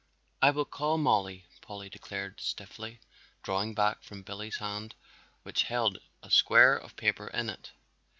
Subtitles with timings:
[0.41, 3.01] "I will call Mollie," Polly declared stiffly,
[3.43, 4.95] drawing back from Billy's hand
[5.43, 7.69] which held a square of paper in it.